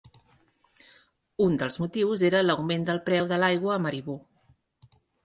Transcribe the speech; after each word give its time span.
Un 1.45 1.57
dels 1.63 1.77
motius 1.83 2.23
era 2.29 2.41
l"augment 2.45 2.87
del 2.87 3.03
preu 3.11 3.29
de 3.33 3.39
l"aigua 3.41 3.75
a 3.77 3.83
Maribo. 3.85 4.17